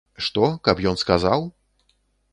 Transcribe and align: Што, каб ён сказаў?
Што, 0.27 0.45
каб 0.69 0.81
ён 0.93 0.97
сказаў? 1.03 1.47